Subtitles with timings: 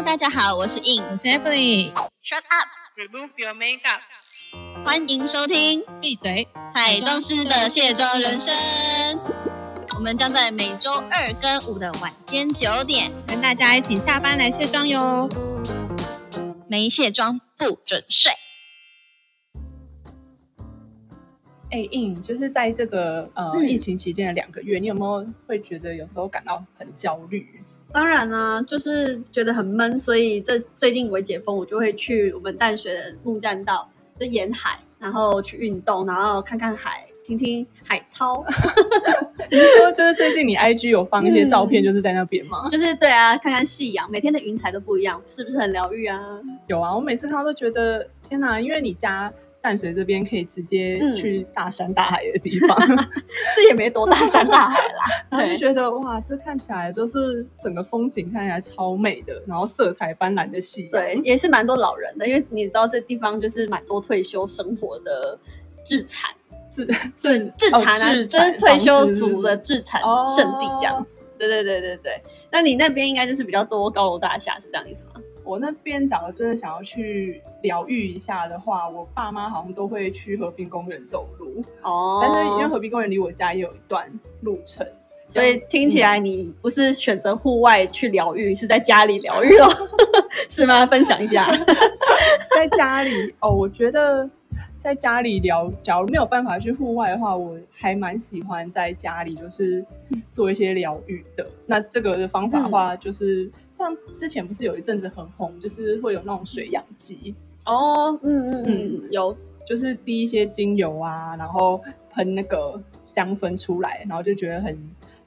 [0.00, 1.92] Hello，大家好，我是 In，我是 Emily。
[2.22, 4.00] Shut up，Remove your makeup。
[4.82, 6.48] 欢迎收听闭嘴！
[6.72, 8.54] 彩妆师的卸妆人生。
[9.96, 15.28] 我们将在每周二跟五的晚间九点，跟大家一起下班来卸妆哟。
[16.66, 18.32] 没卸妆不准睡。
[21.70, 27.60] 哎，印就是在这个呃、嗯疫情期间的两个月，你有没有会觉得有时候感到很焦虑？
[27.92, 38.44] 当然啊、就是觉得很闷，所以这最近微解封，我就会去我们淡水的木栈道，就沿海，然后去运动，然后看看海，听听海涛，
[39.50, 42.66] 你是说就是最近你 IG 有放一些照片，就是在那边吗？
[42.70, 46.18] 就是对啊，看看夕阳，每天的云彩都不一样，是不是很疗愈啊？
[46.68, 49.32] 有啊，我每次看到都觉得天哪，因为你家
[49.62, 52.80] 淡水这边可以直接嗯去大山大海的地方，
[53.54, 60.90] 是也没多大山大海啦， 然后就觉得哇，这看起来就是整个风景看起来超美的，然后色彩斑斓的夕阳。
[60.92, 65.38] 对，也是蛮多老人的，因为你知道这地方就是蛮多退休生活的
[65.84, 66.30] 制产。
[66.70, 71.16] 自自自产啊，哦就是退休族的自产哦圣地这样子。
[71.36, 72.22] 对对对对对。
[72.52, 75.09] 那你那边应该就是比较多高楼大厦，是这样意思吗？
[75.50, 84.08] 我那边假如真的想要去疗愈一下的话，我爸妈好像都会去和平公园走路，哦但是因为和平公园离我家也有一段
[84.42, 84.86] 路程，
[85.26, 89.68] 所以听起来你不是选择户外去疗愈，是在家里疗愈哦，
[90.48, 90.86] 是吗？
[90.86, 91.50] 分享一下。
[92.54, 94.30] 在家里哦，我觉得
[94.80, 99.84] 在家里聊，假如没有办法去户外的话，我还蛮喜欢在家里就是
[100.32, 101.44] 做一些疗愈的。
[101.66, 109.34] 那这个的方法的话，就是、像之前不是有一阵子很红，就是会有那种水养机，哦，嗯嗯嗯，有
[109.66, 114.78] 就是滴一些精油啊，然后喷那个香氛出来，然后就觉得很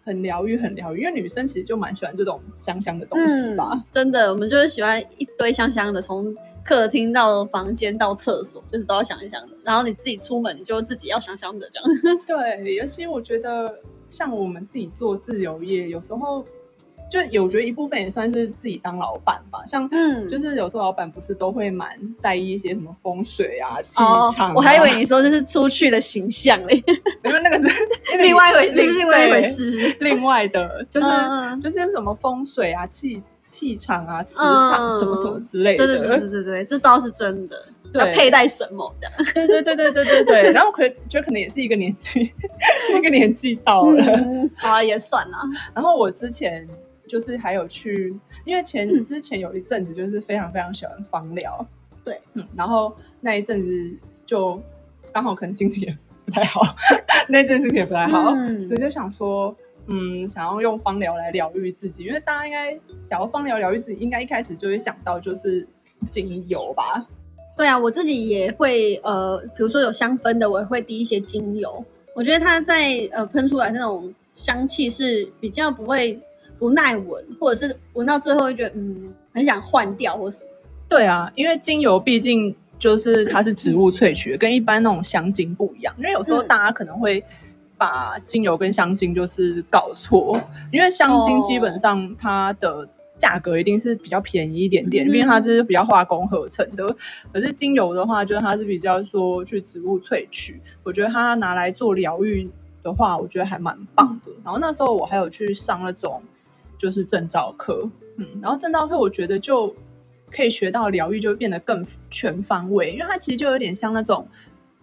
[0.06, 1.02] 很疗愈，很疗愈。
[1.02, 3.72] 因为女生其实就蛮喜欢这种香香的东西吧。
[3.74, 6.32] 嗯真的，我们就是喜欢一堆香香的，从
[6.64, 9.58] 客厅到房间到厕所，就是都要香香的。
[9.64, 11.90] 然后你自己出门，你就自己要香香的这样。
[12.28, 13.80] 对，尤其我觉得
[14.12, 16.44] 像我们自己做自由业，有时候
[17.12, 19.60] 就有觉得一部分也算是自己当老板吧。
[19.68, 26.76] 像嗯就是有时候老板不是都会蛮在意一些什么风水啊、气哦场、啊我还以为你说就是出去的形象嘞，
[27.24, 27.68] 因为那个是
[28.18, 29.96] 另外一回，那另是另外一回事。
[30.00, 31.08] 另外的，就是、
[31.62, 35.86] 就是什么风水啊、气气场啊、磁场、嗯什么什么之类的。
[35.86, 37.56] 对对对对对对，这倒是真的。
[37.94, 39.08] 要佩戴什么的？
[39.36, 40.52] 对对对对对对对。
[40.52, 42.22] 然后可觉得可能也是一个年纪，
[42.98, 44.04] 一个年纪到了。
[44.04, 45.38] 嗯，好啊，也算了。
[45.76, 46.66] 然后我之前
[47.14, 51.64] 就是还有去，因为前、嗯之前有一阵子就是非常非常喜欢芳疗，
[52.04, 52.92] 对，嗯，然后
[53.22, 54.60] 那一阵子就
[55.12, 56.62] 刚好可能心情也不太好，
[57.30, 59.56] 那一阵心情也不太好，嗯所以就想说。
[59.86, 62.74] 嗯，想要用芳疗来疗愈自己，因为大家应该，
[63.06, 65.68] 假如芳疗疗愈自己，应该一开始就会想到就是
[66.10, 67.06] 精油吧。
[67.58, 71.84] 对啊，我自己也会呃，比如说有香氛的，我也会滴一些精油。
[72.16, 76.18] 我觉得它在呃喷出来那种香气是比较不会
[76.64, 80.50] 不耐闻，或者是闻到最后会觉得嗯很想换掉或什么。
[80.88, 85.94] 对啊，因为精油毕竟就是它是植物萃取的，跟一般那种香精不一样。
[85.98, 87.22] 因为有时候嗯大家可能会
[87.78, 90.40] 把精油跟香精就是搞错，
[90.72, 92.88] 因为香精哦基本上它的
[93.18, 96.96] 价格一定是比较便宜一点点，嗯毕竟它这是比较化工合成的。
[97.34, 102.50] 可是精油的话，就是它是比较说去植物萃取，我觉得它拿来做疗愈
[102.82, 104.32] 的话，我觉得还蛮棒的。
[104.46, 106.22] 然后那时候我还有去上那种
[106.84, 109.74] 就是证照课，嗯，然后证照课我觉得就
[110.30, 114.28] 可以学到疗愈，就会变得更全方位，因为它其实就有点像那种，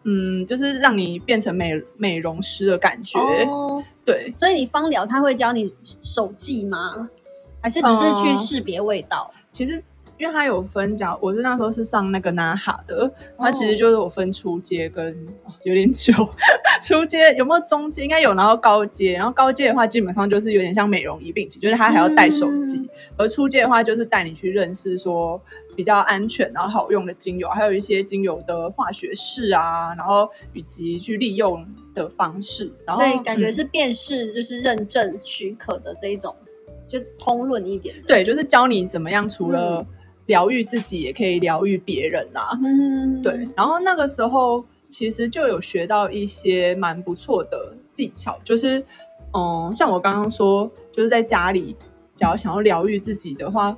[0.05, 4.33] 嗯，就是让你变成美美容师的感觉，哦，对。
[4.35, 7.11] 所以你芳疗他会教你手技吗？
[7.61, 9.31] 还是只是去嗯识别味道？
[9.53, 9.85] 其实
[10.21, 15.11] 因为它有分讲，我是那时候是上那个 NAHA 的，它其哦实就是我分初阶跟、
[15.45, 16.15] 哦有点久，
[16.83, 18.03] 初阶有没有中阶？
[18.03, 22.89] 应该有，然后高阶，然后高阶的话基本上就是有点像美容仪并且，就是它还要带手机，嗯
[23.19, 25.39] 而初阶的话就是带你去认识说
[25.77, 31.63] 比较安全然后好用的精油，还有一些精油的化学式啊，然后以及去利用
[31.95, 36.35] 的方式，然后所以感觉嗯是辨识就是认证许可的这一种，
[36.89, 38.09] 就通论一点的。
[38.09, 39.87] 对，就是教你怎么样除了嗯
[40.31, 42.57] 疗愈自己，也可以疗愈别人啦。
[42.63, 48.83] 嗯，对，然后那个时候其实就有学到一些蛮不错的技巧，就是
[49.35, 51.75] 嗯，像我刚刚说，就是在家里，
[52.15, 53.77] 只要想要疗愈自己的话，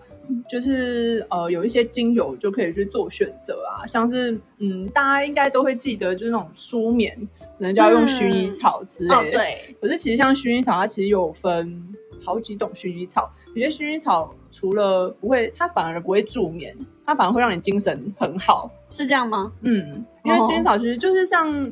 [0.50, 7.16] 就是呃有一些精油就可以去做选择啊，像是嗯大家应该都会记得，就是那种舒眠，
[7.58, 9.16] 可能就要用薰衣草之类的。
[9.16, 11.82] 哦，对，可是其实像薰衣草，它其实有分
[12.24, 18.70] 好几种薰衣草，有些薰衣草除了不会，它反而不会助眠，它反而会让你精神很好。
[18.90, 19.52] 是这样吗？
[19.62, 21.70] 嗯，因为哦薰衣草其实就是像。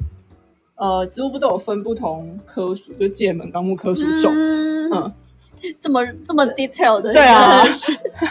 [0.77, 4.33] 呃，植物不都有分不同科属，就界门纲目科属种。
[4.35, 5.13] 嗯嗯，
[5.79, 7.63] 这么这么 detail 的，对啊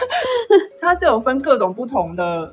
[0.82, 2.52] 它是有分各种不同的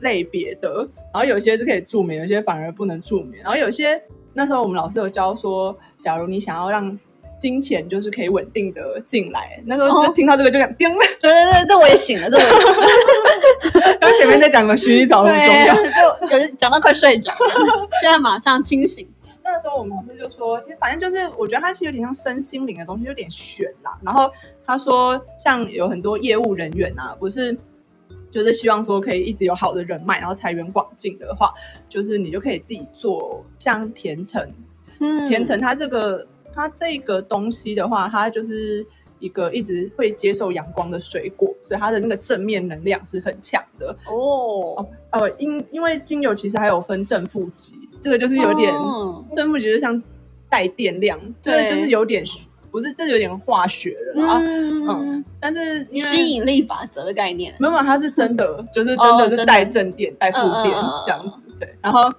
[0.00, 0.80] 类别的，
[1.14, 3.40] 然后有些是可以助眠，有些反而不能助眠。
[3.44, 4.02] 然后有些
[4.34, 6.98] 那时候我们老师有教说，假如你想要让
[7.46, 15.74] 金钱就是可以稳定的进来，那时候就哦听到这个就想叮， 对对对，这我也醒了，这我也醒了， 刚前面在讲的薰衣草很重要。
[16.28, 19.06] 对，就有讲到快睡着了，现在马上清醒。
[19.44, 23.96] 那时候我们老师就说，其实反正就是我觉得它其实有点像身心灵的东西，有点玄啦。
[24.02, 24.28] 然后
[24.64, 27.56] 他说，像有很多业务人员啊，不是
[28.32, 31.52] 就是希望说可以一直有好的人脉，然后财源广进的话，
[31.88, 34.52] 就是你就可以自己做像甜橙，
[34.98, 36.26] 嗯甜橙它这个
[36.56, 38.84] 它这个东西的话，它就是
[39.18, 43.94] 一个一直会接受阳光的水果，所以它的那个正面能量是很强的。
[44.06, 48.72] 哦，呃，因因为精油其实还有分正负极，这个就是有点。
[48.74, 50.02] 哦正负极就像
[50.48, 52.24] 带电量，这个对就是有点
[52.70, 54.38] 不是，这有点化学的啦。
[54.40, 57.54] 嗯嗯，但是因为吸引力法则的概念。
[57.58, 60.74] 没有，它是真的，就是真的的是带正电、带负电
[61.06, 61.56] 这样子。
[61.58, 62.10] 对，然后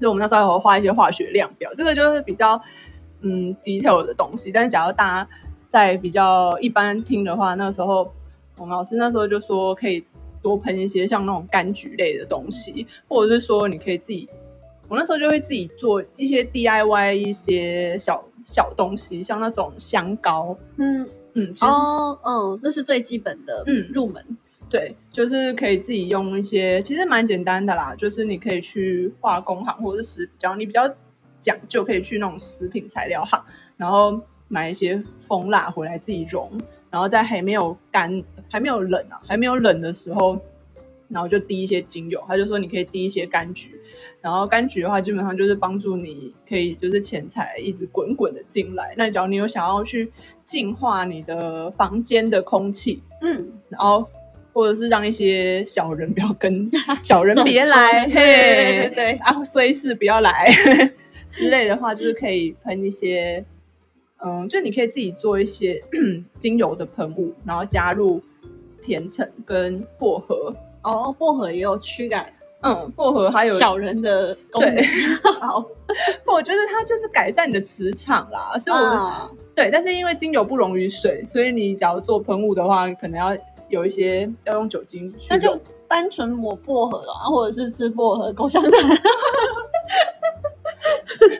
[0.00, 2.60] 就我们那时候还有画一些化学量表，这个就是比较
[3.22, 4.52] 嗯 detail 的东西。
[4.52, 5.28] 但是假如大家
[5.68, 8.12] 在比较一般听的话，那时候
[8.58, 10.04] 我们老师那时候就说可以
[10.42, 14.28] 多喷一些像那种柑橘类的东西，或者是说你可以自己。
[14.88, 21.00] 我那时候就会自己做一些 DIY 一些小小东西，像那种香膏，嗯，
[21.32, 24.22] 嗯，其实哦，嗯，这是最基本的，嗯入门。
[24.68, 27.94] 对，就是可以自己用一些，其实蛮简单的啦。
[27.94, 30.86] 就是你可以去化工行或者是食，只要你比较
[31.42, 33.44] 讲究，可以去那种食品材料行，
[33.76, 34.18] 然后
[34.48, 36.50] 买一些蜂蜡回来自己溶，
[36.88, 40.38] 然后在还没有干、还没有冷啊、还没有冷的时候，
[41.08, 42.22] 然后就滴一些精油。
[42.28, 43.70] 他就说你可以滴一些柑橘，
[44.20, 48.94] 然后柑橘的话，基本上就是帮助你可以就是钱财一直滚滚的进来。
[48.96, 50.10] 那只要你有想要去
[50.44, 54.06] 净化你的房间的空气，嗯，然后
[54.52, 56.70] 或者是让一些小人不要跟
[57.02, 60.50] 小人别来，对对对嘿，对啊， 虽事不要来
[61.32, 63.44] 之类的话，就是可以喷一些，
[64.24, 65.80] 嗯，就你可以自己做一些
[66.38, 68.22] 精油的喷雾，然后加入
[68.84, 70.52] 甜橙跟薄荷，
[70.82, 74.76] 哦，薄荷也有驱赶嗯，薄荷还有小人的功能
[76.32, 83.36] 我觉得它就是改善你的磁场啦，所以我、啊，对，但是因为精油不溶于水，所以你假如做喷雾的话，可能要
[83.68, 85.58] 有一些要用酒精去那就
[85.88, 88.70] 单纯抹薄荷啊，或者是吃薄荷口香糖。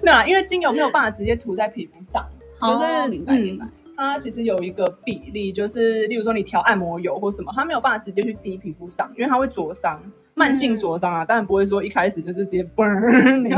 [0.02, 2.26] 没有啦，因为精油没有办法直接涂在皮肤上，
[2.60, 3.72] 就是、哦明白明白嗯。
[3.94, 10.02] 它其实有一个比例，就是例如说你调按摩油或什么，它没有办法直接去滴皮肤上，因为它会灼伤，
[10.34, 11.24] 慢性灼伤啊。
[11.24, 13.52] 当然不会说一开始就是直接嘣你。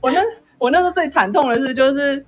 [0.00, 0.20] 我那
[0.58, 2.22] 我那时候最惨痛的是，就是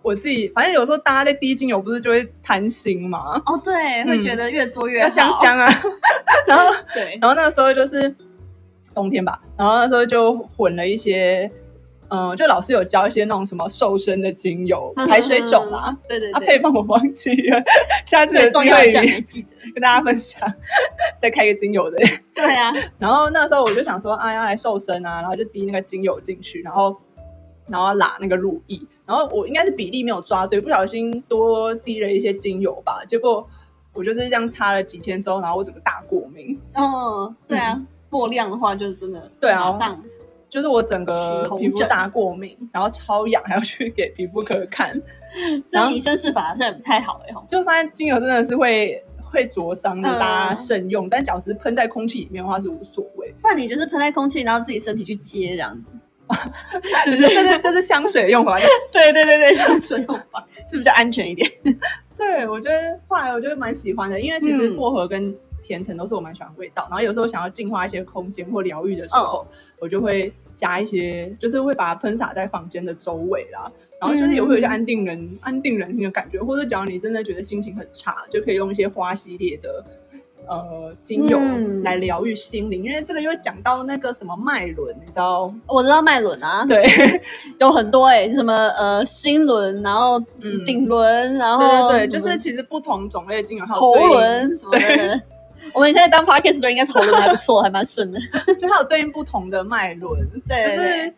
[0.00, 5.04] 我自己，反正有时候大家在滴精油不是就会贪心嘛，哦，对，会觉得越多越好。
[5.04, 5.68] 要香香啊。
[6.46, 8.14] 然后对，然后那个时候就是
[8.94, 11.50] 冬天吧，然后那时候就混了一些，
[12.12, 17.58] 嗯，就老师有教一些那种什么瘦身的精油、排水肿啊，，啊，对对啊，配方我忘记了，
[18.04, 19.48] 下次有最机会重要的讲还记得。
[19.72, 20.46] 跟大家分享，
[21.22, 21.96] 再开个精油的。
[22.34, 26.94] 对啊，然后那时候我就想说，啊，要来瘦身啊，然后就滴那个精油进去，然后
[27.68, 33.48] 然后拉那个乳液，然后我应该是比例没有抓对，不小心多滴了一些精油吧，结果
[33.94, 36.58] 我就是这样擦了几天之后，然后我整个大过敏。
[36.74, 40.02] 嗯，对啊，过量的话就是真的，对啊马上
[40.52, 45.00] 就是我整个皮肤大过敏，然后超痒，还要去给皮肤科看，
[45.66, 47.42] 这以身试法好像也不太好哎吼。
[47.48, 51.08] 就发现精油真的是会会灼伤的，嗯大家慎用。
[51.08, 55.88] 但假如只是喷在空气里面的话是无所谓，那你就是喷在空气，然后自己身体去接这样子。
[57.04, 57.22] 是不是？
[57.32, 58.58] 这是这是香水用法。
[58.92, 61.50] 对对对对，香水用法是比较安全一点。
[62.14, 65.34] 对，我觉得后来我就蛮喜欢的，因为其实嗯薄荷跟
[65.72, 66.86] 甜橙都是我蛮喜欢的味道。
[66.90, 69.46] 然后有时候想要净化一些空间或疗愈的时候，
[69.80, 73.72] 我就会加一些，就是会把它喷洒在房间的周围啦。
[73.98, 79.84] 然后就是也会有一些安定人、安定人心的感觉，或者假如你真的觉得心情很差，就可以用一些花系列的
[80.48, 82.82] 呃精油嗯来疗愈心灵。
[82.82, 85.54] 因为这个又讲到那个什么脉轮，你知道？
[85.68, 86.84] 我知道脉轮啊，对
[87.60, 90.18] 有很多哎、什么呃心轮，然后
[90.66, 95.22] 顶轮，然后对对对，就是其实不同种类的精油还有喉对应轮什么的。
[95.74, 98.20] 我们现在当 podcast 的应该是喉咙还不错， 还蛮顺的。
[98.60, 101.00] 就它有对应不同的脉轮，就对对对。
[101.06, 101.14] 是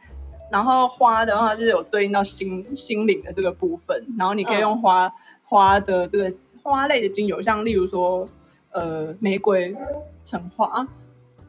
[0.50, 4.61] 然后花的话就是有对应到心心灵的这个部分，然后你可以嗯。
[4.61, 6.32] 用花花的这个
[6.62, 8.26] 花类的精油，像例如说
[8.73, 9.75] 呃玫瑰、
[10.23, 10.87] 橙花，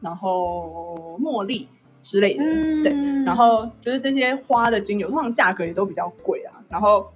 [0.00, 1.68] 然后茉莉
[2.02, 2.82] 之类的，嗯。
[2.82, 2.92] 对，
[3.24, 7.06] 然后就是这些花的精油，通常价格也都比较贵啊，然后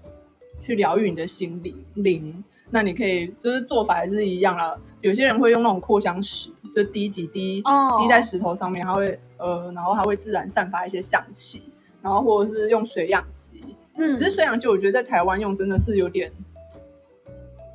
[0.62, 2.44] 去疗愈你的心灵灵。
[2.70, 7.96] 那你可以就是做法还是一样啦，有些人会用那种扩香石，就滴几滴哦。
[7.98, 11.62] 滴在石头上面，它会呃，然后它会自然散发一些香气，
[12.02, 14.14] 然后或者是用水养机，嗯。
[14.16, 16.30] 只是水养机我觉得在台湾用真的是有点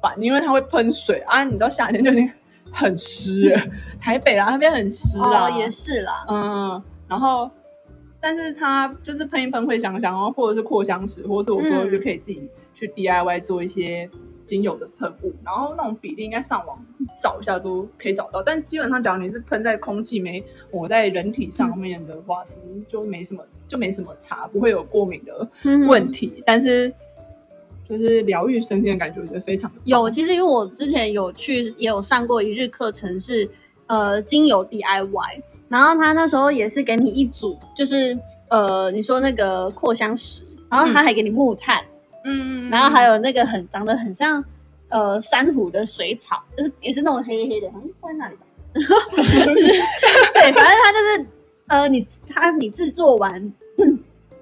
[0.01, 1.19] 烦，因为它会喷水。
[1.27, 2.31] 啊，你到夏天就已经
[2.71, 3.61] 很湿了，
[3.99, 7.49] 台北啦那边很湿啦，哦也是啦，嗯，然后
[8.19, 11.91] 但是它就是喷一喷会香香，然后或者是扩香石，或者是我说嗯。
[11.91, 14.09] 就可以自己去 DIY 做一些
[14.45, 16.79] 精油的喷雾，然后那种比例应该上网
[17.21, 26.93] 找一下都可以找到，但基本上假如你是喷在空气没抹在人体上面的话，其实就没什么就没什么差，不会有过敏的嗯问题，但是
[27.89, 33.49] 就是疗愈身心的感觉，我觉得非常的有，其实因为我之前有去也有上过一日课程是，
[33.87, 38.17] 呃精油 DIY，然后他那时候也是给你一组，就是
[38.49, 41.87] 呃你说那个扩香石，然后他还给你木炭，嗯，
[42.69, 44.43] 然后还有那个很长得很像
[44.89, 48.45] 呃珊瑚的水草，就是也是那种黑黑的，好像放在那里吧。
[50.33, 51.25] 对，反正它就是
[51.67, 53.41] 呃，你它你制作完、
[53.77, 53.99] 嗯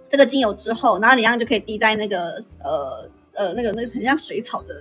[0.09, 4.75] 这个精油之后，然后你一样就可以滴在那个呃呃那个那个很像水草的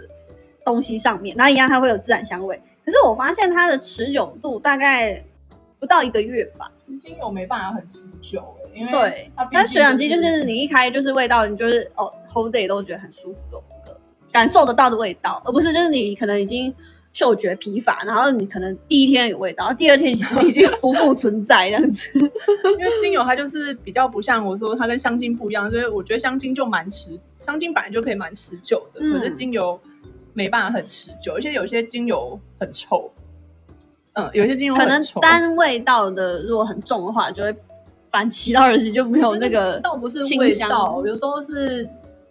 [0.64, 2.60] 东西上面，然后一样它会有自然香味。
[2.84, 5.24] 可是我发现它的持久度大概
[5.82, 6.70] 不到一个月吧。
[7.00, 13.98] 精油没办法很持久、欸，因为对但水养机就是你一开就是味道，你就是哦 whole day 都觉得很舒服的，
[14.30, 16.72] 感受得到的味道，而不是就是你可能已经
[17.12, 22.08] 嗅觉疲乏，然后你可能第一天有味道，第二天其实已经不复存在这样子。
[22.78, 29.80] 因为精油它就是比较不像我说它跟香精不一样，所以我觉得香精就蛮持，香精本来就可以蛮持久的，嗯可是精油
[30.34, 33.10] 没办法很持久，而且有些精油很臭，
[34.14, 37.54] 嗯，有些精油可能单味道的如果很重的话，就会
[38.10, 41.88] 反其道而行，就没有那个倒不是味清香道，有时候是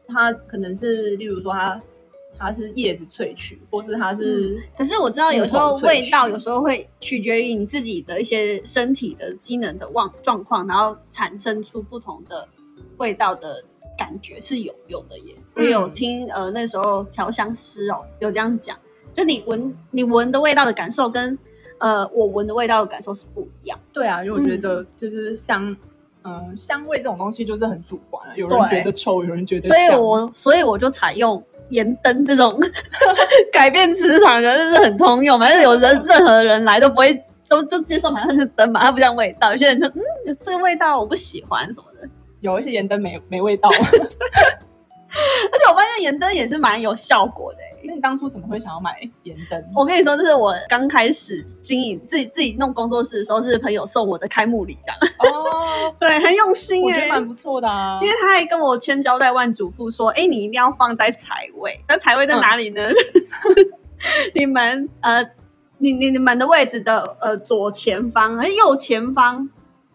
[0.08, 1.80] 它可能是例如说它
[2.38, 12.48] 它是叶子萃取，或是它是、可是我知道有时候味道有时候会取决于你自己的一些身体的机能的状状况，然后产生出不同的
[12.98, 13.64] 味道的
[13.98, 15.36] 感觉是有有的耶。
[15.56, 18.78] 我有嗯听呃那时候调香师哦有这样讲，
[19.14, 21.38] 就你闻你闻的味道的感受跟
[21.82, 23.78] 呃我闻的味道的感受是不一样。
[23.92, 25.76] 对啊，因为我觉嗯得就是香。
[26.24, 32.60] 嗯，香味这种东西就是很主观了，有人觉得臭，有人觉得所以我所以我就采用盐灯这种
[33.52, 35.48] 改变磁场的，就是很通用嘛。
[35.48, 37.20] 反正有人任何人来都不会
[37.50, 39.50] 都就接受，反正是灯嘛，它不像味道。
[39.50, 42.08] 有些人说嗯，这个味道我不喜欢什么的。
[42.42, 43.68] 有一些盐灯没没味道。
[43.74, 49.60] 而且我发现盐灯也是蛮有效果的欸、那你当初怎么会想要买盐灯？
[49.76, 58.08] 我跟你说，这是我刚开始经营自己自己弄工作室的时候，是朋友送我的开幕礼，这样哦， 对，很用心哎、我觉得蛮不错的啊因。
[58.08, 61.80] 为他还跟我千交代万嘱咐说：“哎、你一定要放在财位。
[61.88, 62.82] 那财位在哪里呢？
[64.34, 65.24] 你们呃，
[65.78, 69.50] 你你你们的位置的呃左前方，还是右前方？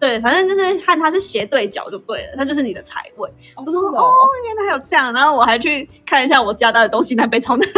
[0.07, 3.29] 对，反正就是和它是斜对角就对了，它就是你的财位。
[3.57, 4.13] 哦我说是哦，
[4.47, 7.73] 原来还有这样，然后我还去看一下我家到的东西南北朝哪里。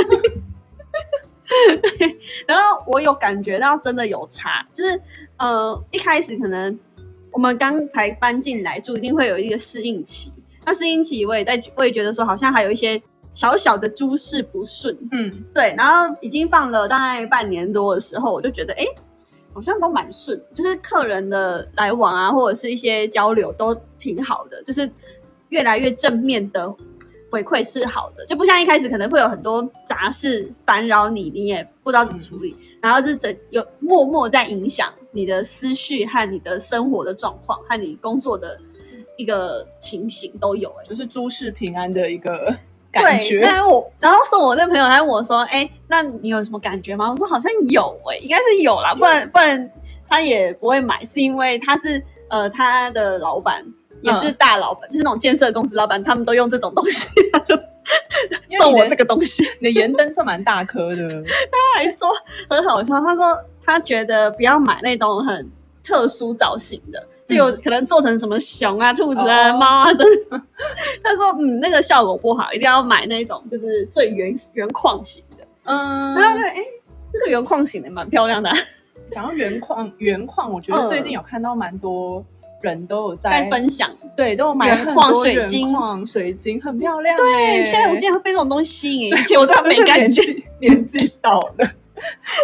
[2.46, 5.00] 然后我有感觉到真的有差，就是
[5.38, 6.78] 呃一开始可能
[7.32, 10.30] 我们刚才搬进来住，一定会有一个适应期。
[10.66, 18.82] 那适应期我也在，我也觉得说好像还有一些小小的诸事不顺，嗯，对，然后已经放了大概半年多的时候，我就觉得哎。
[18.82, 18.94] 诶
[19.52, 24.90] 好像都蛮顺，就是客人的来往啊，或者是一些交流都挺好的，就是
[25.48, 26.72] 越来越正面的
[27.30, 38.58] 回馈是好的，就不像一开始可能会有很多杂事烦扰你，你也不知道怎么处理，然后是整有默默在影响你的思绪和你的生活的状况和你工作的
[39.16, 40.84] 一个情形都有、哎。
[40.84, 42.56] 就是诸事平安的一个
[42.92, 43.40] 感对，觉。
[43.42, 49.70] 但我然后送我那朋友，他问我说：“哎、那你有什么感觉吗？”我说：“好像有、哎，应该是有啦，不然不然
[50.08, 53.64] 他也不会买，是因为他是呃他的老板
[54.02, 57.54] 也是大老板，就是那种建设公司老板，他们都用这种东西， 他就
[58.58, 59.42] 送我这个东西。
[59.60, 61.08] 你的盐灯算蛮大颗的，
[61.52, 62.08] 他还说
[62.48, 65.50] 很好笑，他说他觉得不要买那种很
[65.84, 70.06] 特殊造型的，嗯有可能做成什么熊啊、兔子啊、哦猫啊等。
[71.02, 75.44] 他说嗯，那个效果不好，一定要买那种就是最原原矿型的。
[75.64, 76.64] 嗯然后他就哎、
[77.12, 78.56] 这个原矿型的蛮漂亮的啊、
[79.12, 82.24] 讲到原矿，原矿，我觉嗯得最近有看到蛮多
[82.62, 83.90] 人都有在在分享。
[84.16, 87.64] 对，都有买原矿水晶矿水晶，很漂亮对，欸。
[87.64, 90.22] 现在我竟然会被这种东西吸引，以前我对它就是没感觉。
[90.22, 91.70] 年纪年纪到了。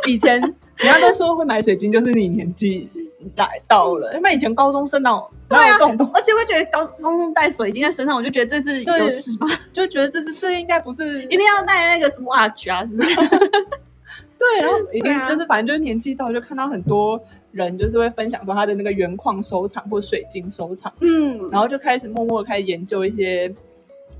[0.09, 2.89] 以前人家都说会买水晶，就是你年纪
[3.37, 4.15] 来到了。
[4.15, 13.15] 因为以前高中生哪有哪有这种东西，而且会觉得高高中带水晶在身上，我就觉得这是对有事吧，就觉得这这这应该不是 一定要带那个什么 watch 啊，是不是？
[14.37, 17.21] 对，然后一定就是反正就是年纪到，就看到很多
[17.53, 23.53] 人就是会分享说他的那个原矿收藏或水晶收藏，嗯，然后就开始默默地开始研究一些。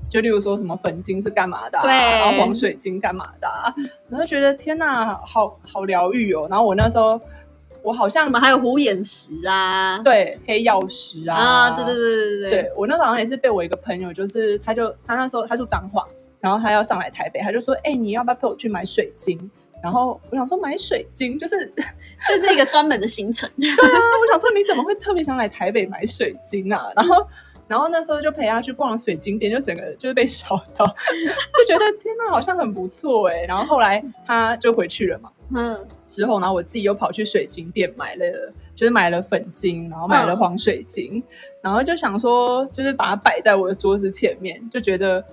[0.07, 3.73] 就例如说什么粉晶是干嘛的、啊，对然后黄水晶干嘛的、啊，
[4.07, 6.45] 然后觉得天哪，好好疗愈哦。
[6.47, 7.19] 然后我那时候
[7.85, 16.03] 我好像什么还有虎眼石啊，对黑曜石啊，啊，对对对对对我那时候好像也是被我一个朋友，就是他就他那时候他住彰化，
[16.39, 19.49] 然后他要上来台北，他就说：“哎、你要不要陪我去买水晶？”
[19.83, 21.71] 然后我想说买水晶，就是
[22.27, 23.47] 这是一个专门的行程。
[23.55, 26.87] 我想说你怎么会特别想来台北买水晶啊？
[26.95, 27.27] 然后
[27.67, 33.43] 然后那时候就陪他去逛水晶店，就整个就是被烧到，就觉得天哪，好像很不错哎。
[33.47, 41.23] 然后后来他就回去了嘛，嗯，之后，然后我自己又跑去水晶店买了，就是买了粉晶，然后买了嗯黄水晶，
[41.61, 45.23] 然后就想说，就是把它摆在我的桌子前面，就觉得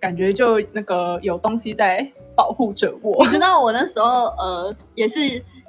[0.00, 3.32] 感觉就那个有东西在保护着我你。
[3.32, 5.20] 知道我那时候呃也是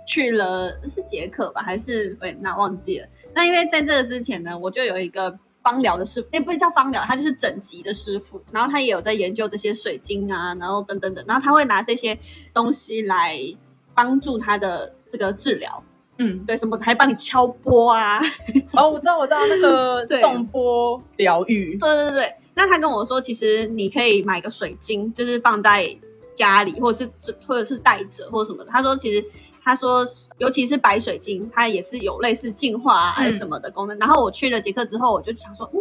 [0.08, 3.08] 去了是捷克吧，还是对那忘记了。
[3.36, 12.17] 那因为在这个之前呢，我就有一个芳疗的师傅，也不是叫芳疗，他就是整级的师傅，然后他也有在研究这些水晶啊，然后等等等，然后他会拿这些
[12.53, 13.39] 东西来
[13.96, 15.84] 帮助他的这个治疗，
[16.17, 18.20] 嗯，对，什么还帮你敲波啊，
[18.75, 20.20] 哦，我知道，我知道那个 对。
[20.20, 25.96] 颂钵疗愈，对对对，那他跟我说，其实你可以买个水晶，就是放在
[26.36, 28.70] 家里，或者是或者是带着或者什么的。
[28.70, 29.24] 他说，其实
[29.63, 30.05] 他说，
[30.38, 33.98] 尤其是白水晶，它也是有类似净化啊什么的功能。
[33.98, 35.79] 然后我去了捷克之后，我就想说，嗯，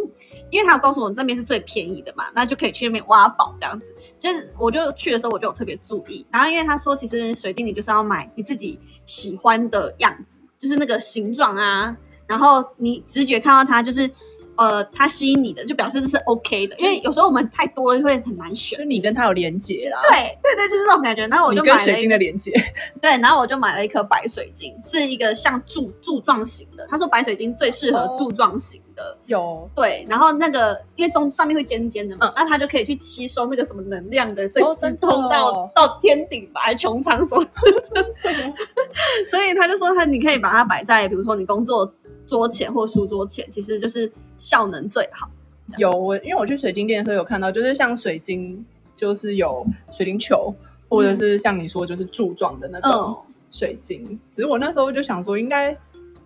[0.49, 3.93] 因为他有告诉我那边是最便宜的嘛，那就可以去那边挖宝这样子。
[4.17, 6.25] 就是我就去的时候，我就有特别注意。
[6.31, 14.09] 然后因为他说，其实水晶你就是要买你自己喜欢的样子，就是那个形状啊，然后你直觉看到它就是。
[14.55, 18.85] 呃，它吸引你的，就表示这是 OK 的，因为有时候我们太多了会很难选就。
[18.85, 21.25] 你跟他有连接啦，对对对，就是这种感觉。
[21.27, 22.51] 然后我就买了一晶的连接，
[23.01, 26.85] 对，然后我就买了一颗白水晶，是一个像柱柱状型的。
[26.87, 30.05] 他说白水晶最适合哦柱状型的，有对。
[30.07, 38.05] 然后那个因为中上面会尖尖的嘛，嗯那它就可以去吸收那个什么能量的最直哦真的通到、哦到天顶吧，还穹苍什么的。
[39.27, 41.91] 所以他就说他你可以把它摆在比如说你工作
[42.25, 45.29] 桌前或书桌前，其实就是效能最好。
[45.77, 50.53] 有我，因为我去水晶店的时候有看到，就是像水晶，就是有水晶球，
[50.89, 54.19] 或者是像你说就是柱状的那种嗯水晶。
[54.29, 55.75] 只是我那时候就想说，应该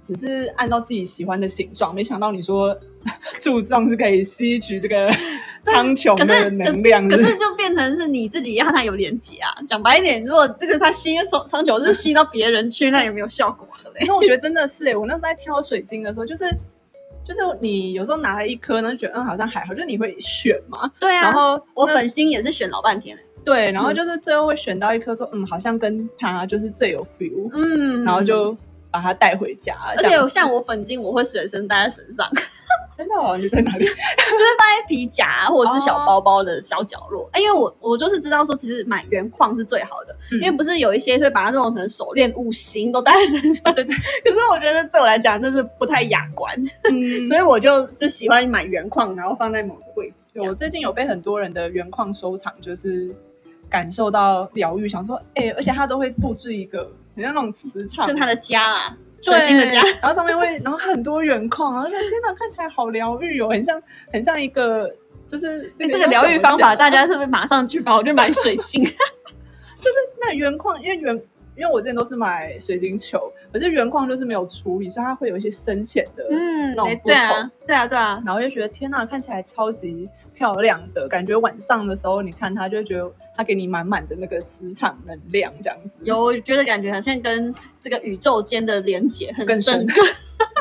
[0.02, 2.78] 只是按照自己喜欢的形状，没想到你说
[3.40, 5.08] 柱状是可以吸取这个
[5.64, 7.08] 苍穹的能量。
[7.08, 9.62] 可是是就变成是你自己要它有连接啊。
[9.68, 13.67] 讲白一点，如果这个它吸长长久是吸到别人去，那也没有效果
[14.02, 16.50] 因为我觉得真的是、欸，我那时候在挑水晶的时候，就是
[17.24, 20.92] 就是你有时候拿了一颗呢，就觉得嗯好像还好，就是你会选嘛。
[21.00, 28.56] 对啊，然后我粉心也是选老半天，对，然后嗯就是最后会选到一颗说嗯好像跟它就是最有 feel，、嗯然后就
[28.90, 29.76] 把它带回家。
[29.98, 32.30] 而且像我粉晶，我会随身带在身上，
[32.98, 33.86] 真的哦，你在哪里？
[33.86, 37.30] 就是放在皮夹啊或者是小包包的小角落。
[37.32, 43.96] 哎因为我我就是知道说，其实买原矿是最好的，嗯因为不是有一些会把它弄成手链、五行都戴在身上，对对。
[44.24, 46.56] 可是我觉得对我来讲，这是不太雅观，
[46.92, 50.50] 嗯， 所以我就就喜欢买原矿，然后放在某个位置这样。
[50.50, 53.14] 我最近有被很多人的原矿收藏，就是
[53.70, 58.98] 感受到疗愈，想说哎、而且他都会布置一个很像那种磁场，就是它的家啊，
[59.32, 59.82] 水对晶的家。
[60.02, 64.90] 然后上面会，然后很多原矿，然后就天哪，看起来好疗愈哦，很像很像一个
[65.28, 68.84] 就是这个疗愈方法，大家是不是马上去跑去买水晶？
[69.78, 71.14] 就是那原矿，因为原
[71.56, 73.20] 因为我之前都是买水晶球，
[73.52, 78.22] 可是原矿就是没有处理，所以它会有一些深浅的，嗯对啊，对啊，对啊。
[78.26, 80.08] 然后就觉得天哪，看起来超级
[80.38, 85.96] 漂亮的，感觉晚上的时候你看它，就觉得它给你满满的那个磁场能量，这样子。
[86.04, 90.00] 有我觉得感觉好像跟这个宇宙间的连接很深刻。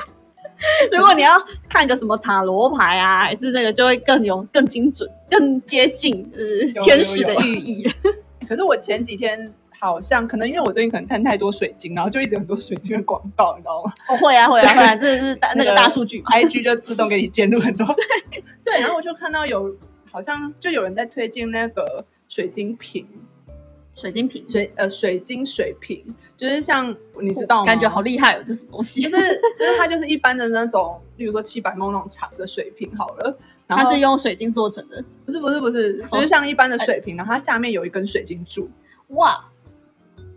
[0.91, 1.31] 如果你要
[1.69, 7.87] 看个什么塔罗牌啊，还是那个，就会更有更精准、更接近呃天使的寓意。
[8.49, 13.93] 可是我前几天好像可能因为我最近可能看太多水晶，然后就一直有很多水晶的广告，你知道吗？
[14.09, 16.31] 哦，会啊，会啊，会啊，这是大那个大数据嘛。
[16.37, 17.87] IG 就自动给你建入很多。
[18.65, 19.75] 对，然后我就看到有
[20.11, 23.07] 好像就有人在推荐那个水晶瓶，
[23.95, 26.05] 水晶瓶，水呃水晶水瓶，
[26.37, 27.67] 就是像你知道吗？
[27.67, 29.03] 感觉好厉害哦，这是什么东西？
[29.03, 29.17] 就是
[29.59, 33.37] 就是它就是一般的那种，例如说七百梦那种长的水瓶好了，
[33.67, 35.05] 然后它是用水晶做成的。
[35.25, 38.71] 不是不是不是，就是像一般的水瓶，然后它下面有一根水晶柱，
[39.09, 39.45] 哇，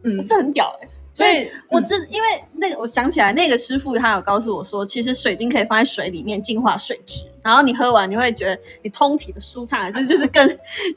[0.04, 10.48] 嗯，这很屌哎、所以我知，因为那个我想起来，那个师傅他有告诉我说，其实水晶可以放在水里面净化水质，然后你喝完你会觉得你通体的舒畅，还是就是更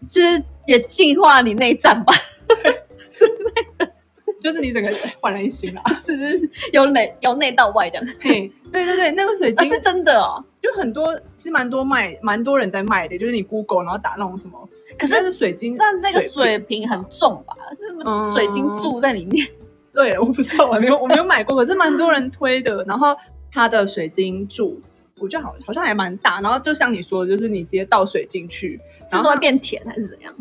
[0.09, 2.15] 就是也净化你内脏吧，
[4.43, 5.83] 就是你整个焕然一新啦。
[5.97, 10.45] 是由内由内到外这样，嘿，对对对，那个水啊晶是真的哦。
[10.63, 17.53] 就很多，其实蛮多卖，蛮多人在卖的，就是你 Google 然后打那种什么，可是是水晶，但那个水瓶很重吧？
[17.81, 19.47] 那么嗯水晶柱在里面，
[19.93, 22.85] 对，我不知道，我没有我没有买过，可是蛮多人推的。
[22.85, 23.17] 然后
[23.51, 24.81] 它的水晶柱，
[25.19, 26.41] 我觉得好好像还蛮大。
[26.41, 28.79] 然后就像你说的，就是你直接倒水进去，
[29.11, 30.33] 是说会然后它变甜还是怎样？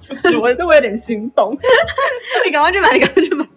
[0.00, 1.56] 就 是我这我有点心动。
[2.44, 3.48] 你赶快去买，你赶快去买。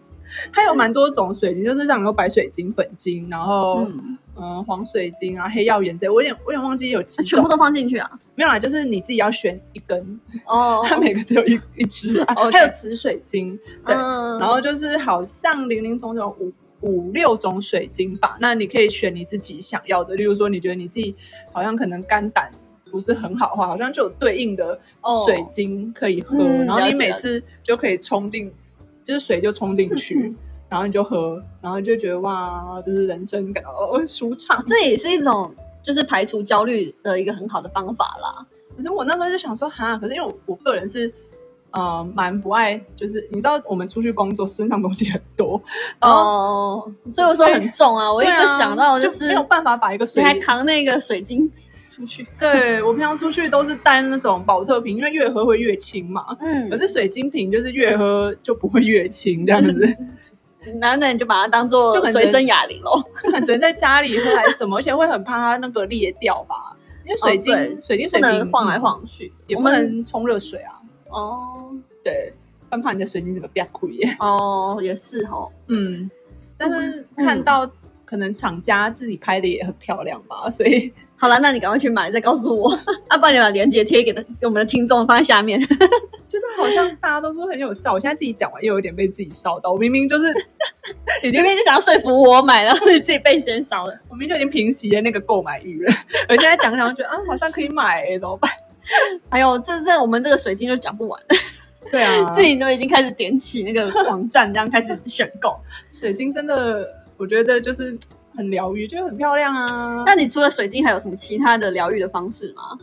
[0.54, 8.10] 它有蛮多种水晶，就是像有白水晶、粉晶，然后嗯，嗯、黄水晶啊、黑曜岩这类，我有点我有点忘记有几种，全部都放进去啊？
[8.36, 21.16] 没有啦，就是你自己要选一根，哦 它每个只有一一支啊，OK 还有紫水晶，对，嗯然后就是好像零零总总五五六种水晶吧，那你可以选你自己想要的，例如说你觉得你自己
[21.52, 22.50] 好像可能肝胆
[22.92, 28.54] 不是很好的话，好像就有对应的哦水晶可以喝，嗯然后你每次就可以冲进，
[29.04, 30.34] 就是水就冲进去。
[30.70, 34.62] 然后你就喝，然后就觉得哇，就是人生感到哦舒畅。
[34.66, 38.46] 这也是一种就是排除焦虑的一个很好的方法啦。
[38.76, 41.12] 可是我那时候就想说，哈，可是因为我我个人是，
[41.72, 45.62] 呃，蛮不爱，就是你知道我们出去工作身上东西很多，
[46.02, 51.50] 哦，所以我说很重啊，我一对个啊想到就是没有办法把一个你水还扛那个水晶
[51.90, 56.24] 出去， 对我平常出去都是带那种保特瓶，因为越喝会越轻嘛。
[56.40, 59.98] 嗯可是水晶瓶就是越喝就不会越轻这样子，
[60.76, 63.02] 男的你就把它当做就很随身哑铃喽。
[63.24, 66.76] 就可能只能在家里喝还是什么，而且会很怕它那个裂掉吧。
[67.06, 70.74] 因为水晶、哦水晶不水瓶能晃来，晃去，也不能冲热水啊。
[71.10, 71.40] 哦
[72.04, 72.34] 对，
[72.70, 74.16] 很怕你的水晶怎么变亏耶。
[74.20, 76.10] 哦也是哦，嗯，
[76.58, 77.70] 但是看到
[78.04, 82.78] 可能厂家自己拍的也很漂亮吧，所以 好了，那你赶快去买，再告诉我，
[83.10, 85.60] 要 不然你把链接贴给给我们的听众放在下面。
[86.58, 87.94] 就是好像大家都说很有效。
[87.94, 90.34] 我现在自己讲完又有点被自己烧到，我明明就是
[91.24, 93.94] 已经因为就想要说服我买，然后你自己被先烧了。
[94.10, 95.94] 我明明就已经平息了那个购买欲了，
[96.30, 98.52] 我现在讲讲觉得啊好像可以买、欸，怎么办？
[99.30, 101.28] 还有这这我们这个水晶就讲不完了，
[101.92, 105.58] 对啊，自己都已经开始点起那个网站，这样开始选购。
[105.92, 107.98] 水晶真的我觉得就是
[108.36, 110.04] 很疗愈，就很漂亮啊。
[110.06, 112.78] 那你除了水晶，还有什么其他的疗愈的方式吗？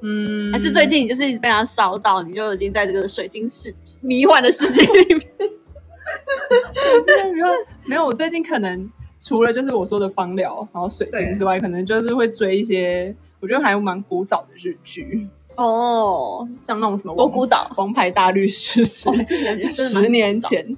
[0.00, 5.20] 嗯，还是最近你就是一直被它烧到，你就已经在这个水晶世迷幻的世界里面？
[7.34, 7.46] 没有
[7.86, 19.10] 没有，我最近可能除了就是我说的芳疗，然后水晶之外，可能就是会追一些我觉得还蛮古早的日剧，哦， 像那种什么多古早王牌大律师十
[20.08, 20.76] 年前，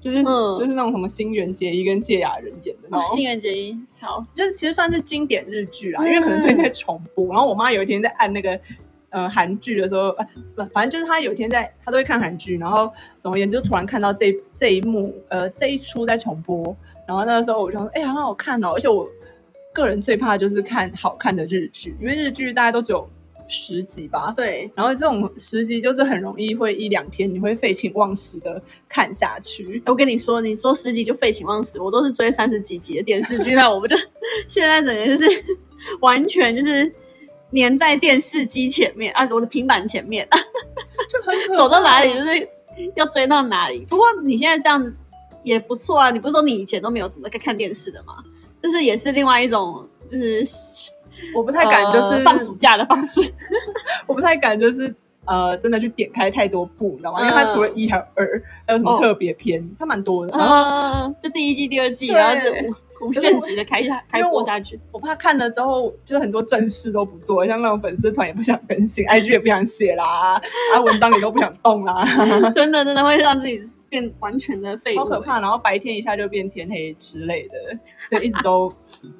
[0.00, 0.56] 就是、嗯。
[0.56, 7.26] 就是那种什么新垣结衣跟芥雅人演的那种，哦新垣结衣，好，就是其实算是经典日剧啦，嗯因为可能最近在重播。
[7.28, 8.60] 然后我妈有一天在按那个
[9.08, 16.76] 呃韩剧的时候，呃不，反正就是她有一天在她都会看韩剧，然后总而言之就突然看到这这一幕呃这一出在重播，
[17.08, 19.08] 然后那个时候我就说哎、很好看哦，而且我
[19.72, 23.08] 个人最怕的就是看好看的日剧，因为日剧大家都只有
[23.48, 24.32] 十集吧。
[24.36, 33.96] 对，然后这种十集就是很容易会一两天你会废寝忘食的看下去，我跟你说，你说十集就废寝忘食，我都是追三十几集的电视剧，那我不就
[34.48, 35.44] 现在整个就是
[36.00, 36.90] 完全就是
[37.52, 40.26] 粘在电视机前面啊，我的平板前面，
[41.48, 42.48] 就走到哪里就是
[42.96, 43.86] 要追到哪里。
[43.88, 44.94] 不过你现在这样
[45.42, 48.24] 也不错啊，你不是说你以前都没有什么在看电视的吗？
[48.62, 50.42] 就是也是另外一种，就是
[51.34, 53.20] 我不太敢，就是、呃放暑假的方式。
[54.06, 54.94] 我不太敢，就是
[55.26, 57.20] 呃，真的去点开太多部，你知道吗？
[57.20, 60.36] 因为它除了一还有二，还有什么哦特别篇，它蛮多的。
[60.36, 64.78] 然后嗯，就第一季、第二季，然后是无无限期的开下开播下去。
[64.92, 70.34] 我怕看了之后，就是很多正事都不做，像那种粉丝团也不想更新，IG 也不想写啦，
[70.74, 72.04] 啊，文章也都不想动啦，
[72.54, 73.62] 真的真的会让自己
[73.94, 75.40] 变完全的废物，好可怕。
[75.40, 77.78] 然后白天一下就变天黑之类的，
[78.08, 78.68] 所以一直都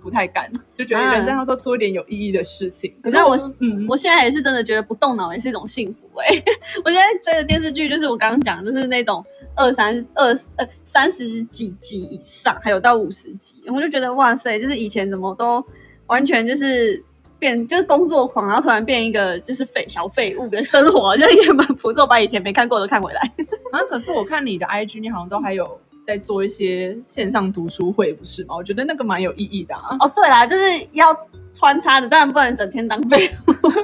[0.02, 2.92] 不太敢，就觉得人生要说做一点有意义的事情。
[3.00, 6.42] 可是我嗯，我现在也是真的觉得不动脑也是一种幸福哎、
[6.84, 15.64] 我现在追的电视剧就是我刚刚讲，就是那种二三二呃三十几集以上，还有到五十集，我就觉得哇塞，就是以前怎么都
[16.06, 17.00] 完全就是
[17.44, 23.20] 变就是工作狂，然后突然变一个就是废小废物的生活， 就也蛮不错，把以前没看过的看回来。
[23.70, 28.57] 啊，可是我看你的 IG，你好像都还有在做一些线上读书会，不是吗？
[28.57, 29.94] 我觉得那个蛮有意义的啊。
[30.00, 31.04] 哦，对啦，就是要
[31.52, 33.30] 穿插的，当然不能整天当废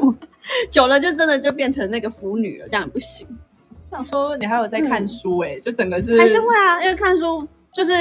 [0.02, 0.14] 物，
[0.70, 3.26] 久了就真的就变成那个腐女了，这样也不行。
[3.90, 7.92] 想说你还有在看书哎、就整个是还是会啊，因为看书就是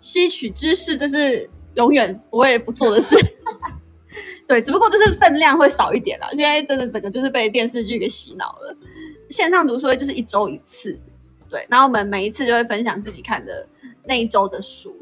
[0.00, 3.16] 吸取知识，这是永远不会不做的事。
[4.50, 6.28] 对，只不过就是分量会少一点啦。
[6.32, 8.76] 现在真的整个就是被电视剧给洗脑了。
[9.28, 10.98] 线上读书会就是一周一次，
[11.48, 13.64] 对，然后我们每一次就会分享自己看的
[14.06, 14.92] 那一周的书。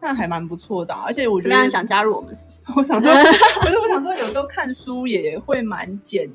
[0.00, 1.38] 那还蛮不错的啊、而且我？
[1.38, 2.62] 觉得想加入我们是不是？
[2.74, 3.12] 我想说，
[3.60, 6.26] 可是我想说，有时候看书也会蛮简，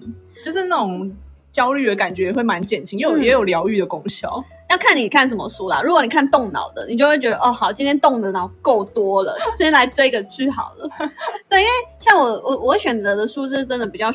[0.45, 1.11] 就是那种
[1.53, 4.43] 焦虑的感觉也会蛮减轻，也有、嗯也有疗愈的功效。
[4.69, 5.81] 要看你看什么书啦。
[5.83, 10.89] 如果你看动脑的，你就会觉得哦，好，今天动的脑够多了， 先来追个剧好了。
[11.47, 14.11] 对，因为像我我我会选择的书是真的比较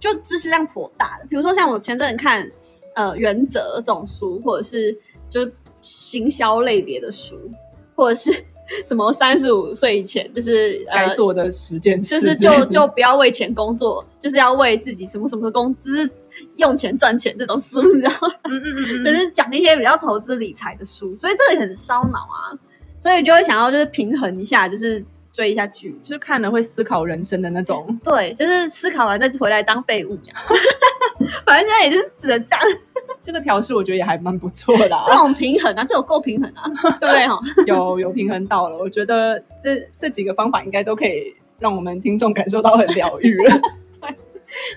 [0.00, 2.46] 就知识量颇大的，比如说像我前阵看
[2.96, 4.98] 呃原则这种书，或者是
[5.30, 5.48] 就
[5.80, 7.38] 行销类别的书，
[7.94, 8.44] 或者是
[8.84, 16.10] 什么三十五岁以前就是呃该做的十件事就是就就不要为钱工作，就是要为自己什么什么工资
[16.56, 18.34] 用钱赚钱这种书，你知道吗？
[18.44, 22.52] 嗯嗯嗯嗯， 就是讲一些比较投资理财的书，所以这个也很烧脑啊，
[23.00, 25.98] 所以就会想要就是平衡一下，就是追一下剧。
[26.02, 27.98] 就是看了会思考人生的那种。
[28.04, 30.18] 对，就是思考完再回来当废物。
[31.46, 32.78] 反正现在也就是只能这样，
[33.20, 36.64] 这个调试我觉得也还蛮不错的、这啊，种平衡啊，这种够平衡啊，
[36.98, 37.38] 对不对哈？
[37.66, 38.76] 有有平衡到了。
[38.76, 43.60] 我觉得这这几个方法应该都可以让我们听众感受到很疗愈了。
[44.00, 44.10] 对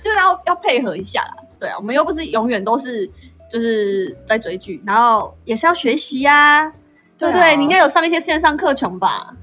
[0.01, 1.33] 就是要要配合一下啦。
[1.59, 3.09] 对啊，我们又不是永远都是
[3.49, 6.71] 就是在追剧，然后也是要学习呀、
[7.17, 7.55] 对不对？
[7.55, 9.33] 你应该有上一些线上课程吧？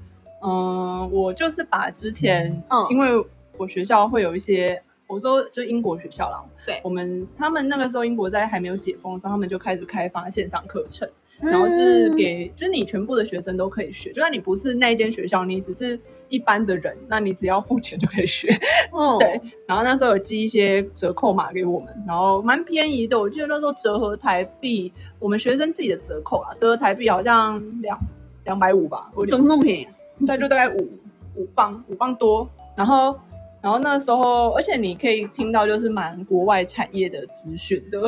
[0.45, 3.25] 嗯，我就是把之前，嗯因为
[3.59, 11.09] 我学校会有一些，我说就英国学校啦，对我们他们那个时候英国在还没有解封的时候，他们就开始开发线上课程，
[11.41, 15.99] 然后是嗯给就是你全部的学生都可以学，就算你不是那一间学校，你只是
[16.29, 18.57] 一般的人，那你只要付钱就可以学。
[18.91, 27.99] 哦 对，然后那时候有寄一些折扣码给我们，然后蛮便宜的，我记得那时候折合台币，我们学生自己的折扣啊，折合台币好像两
[28.45, 29.87] 两百五吧，怎么那么便宜？
[30.27, 30.89] 对，就大概五
[31.37, 32.49] 五磅，五磅多。
[32.75, 33.19] 然后，
[33.63, 37.99] 然后那时候，而且你可以听到就是蛮国外产业的资讯的，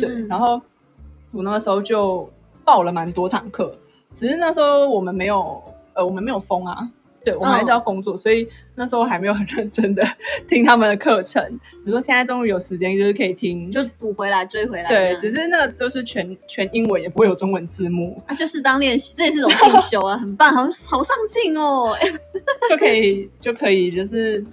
[0.00, 0.08] 对。
[0.08, 0.60] 嗯然后
[1.30, 2.28] 我那个时候就
[2.64, 3.76] 报了蛮多堂课，
[4.12, 5.62] 只是那时候我们没有，
[5.92, 6.90] 呃，我们没有封啊。
[7.24, 10.06] 对，我们还是要工作，所以那时候还没有很认真的
[10.46, 11.42] 听他们的课程。
[11.78, 13.70] 只是说现在终于有时间，就是可以听。
[13.70, 21.96] 就补回来追回来这对，只是那个就是全全英文，也不会有中文字幕，啊，就是当练习，这也是一种进修啊，很棒，好好上进哦。
[21.98, 22.12] 哎
[22.68, 24.44] 就可以就可以就是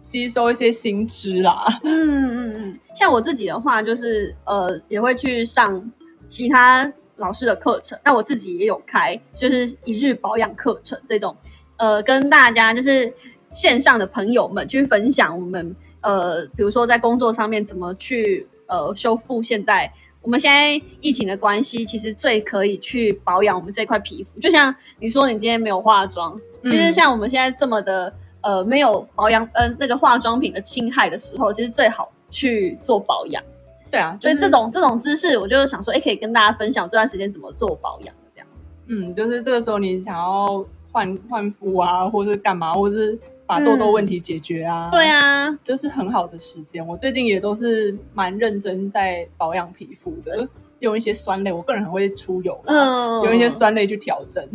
[0.00, 1.66] 吸收一些新知啦。
[1.82, 5.90] 嗯嗯嗯，像我自己的话，就是呃，也会去上
[6.26, 7.98] 其他老师的课程。
[8.04, 11.36] 那我自己也有开，就是一日保养课程这种，
[11.76, 13.12] 呃，跟大家就是
[13.52, 19.92] 线上的朋友们去分享我们呃，比如说在工作上面怎么去呃修复现在。
[20.22, 24.38] 我们现在疫情的关系，其实最可以去保养我们这块皮肤。
[24.38, 33.42] 就像你说，你今天没有化妆，其实嗯像我们现在这么的呃没有保养呃那个化妆品的侵害的时候，其实最好去做保养。
[33.90, 38.46] 对啊，所以就是这种这种知识，我就想说，哎，可以跟大家分享这段时间怎么做保养这样。
[38.86, 46.86] 嗯，就是这个时候你想要换换肤啊，或是干嘛，或是把痘痘问题解决啊，对，啊，就是很好的时间。
[46.86, 50.48] 我最近也都是蛮认真在保养皮肤的，
[50.78, 54.48] 用一些酸类，我个人很会出油，嗯，用一些酸类去调整。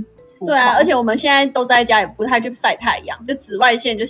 [0.43, 4.03] 对啊，而且我们现在都在家，也不太去晒太阳，就紫外线就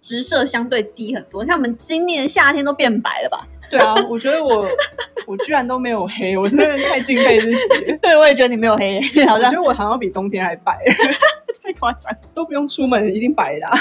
[0.00, 1.46] 直射相对低很多。
[1.46, 3.46] 像我们今年夏天都变白了吧？
[3.70, 4.66] 对啊，我觉得我
[5.26, 7.96] 我居然都没有黑，我真的太敬佩自己了。
[8.02, 10.76] 对，我也觉得你没有黑， 好像我觉得我好像比冬天还白，
[11.62, 12.12] 太夸张。
[12.34, 13.78] 都不用出门，一定白的啊、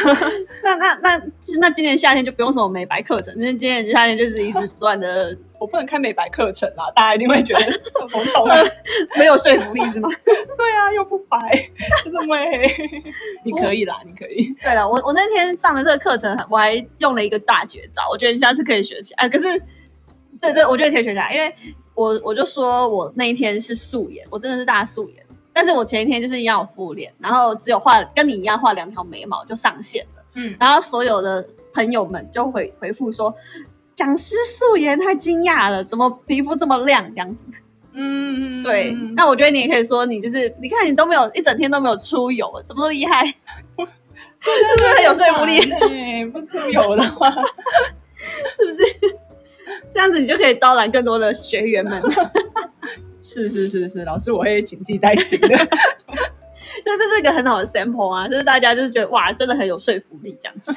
[0.64, 1.22] 那那那
[1.60, 8.48] 那今年夏天就不用什么美白课程，那今年夏天就是一直不断的我不能开美白课程啦，大家一定会觉得很懵懂。
[9.16, 10.10] 没有说服力是吗？
[10.26, 11.38] 对啊，又不白，
[12.04, 12.76] 就这么黑。
[13.46, 14.52] 你可以啦，你可以。
[14.60, 19.28] 对了，我我那天上的这个课程，我还用了一个大绝招，我觉得你下次可以学起来。
[19.28, 19.62] 啊、可是，
[20.42, 21.56] 对对，我觉得可以学起来，因为
[21.94, 33.32] 我我就说我那一天是素颜，我真的是大素颜，但是我前一天就是一样有敷脸，然后只有画跟你一样画两条眉毛就上线了，嗯然后所有的朋友们就回回复说。
[33.96, 37.10] 讲师素颜太惊讶了，怎么皮肤这么亮？
[37.10, 37.62] 这样子，
[37.94, 38.92] 嗯，对。
[39.16, 43.26] 那我觉得你也可以说，你就是你看你都没有一整天都没有出油，怎么厉害？
[43.28, 43.34] 是
[43.78, 46.26] 不是很有说服力？
[46.26, 48.78] 不出游的话，是不是？
[49.94, 52.02] 这样子你就可以招揽更多的学员们。
[53.22, 55.48] 是是是是，老师我会谨记在心的。
[56.84, 60.74] 就这是一个很好的 sample 啊，就是大家就是觉得哇，真的很有说服力这样子。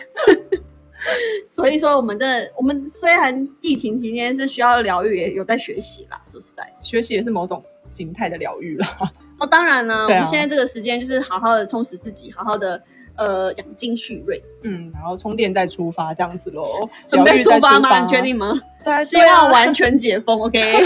[1.48, 6.20] 所以说，我们的我们虽然疫情期间是需要疗愈，也有在学习啦。
[6.24, 8.88] 说实在，学习也是某种形态的疗愈啦。
[9.38, 12.80] 哦，当然呢，我们现在这个时间就是好好的充实自己，好好的
[13.16, 16.64] 呃养精蓄锐，嗯，然后充电再出发这样子喽。
[17.08, 18.00] 准备出发吗？
[18.00, 18.52] 你确定吗？
[18.84, 20.84] 对，希望完全解封，OK。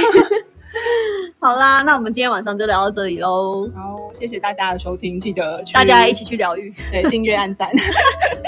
[1.40, 7.70] 好啦，那我们今天晚上就聊到这里喽，好，谢谢大家的收听，记得大家一起去疗愈，对订阅、按赞、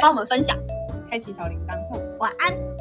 [0.02, 0.56] 帮我们分享，
[1.10, 1.76] 开启小铃铛。
[2.18, 2.79] 晚安。